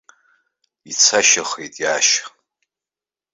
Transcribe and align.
Ицашьахеит 0.91 1.75
иаашьа. 1.83 2.25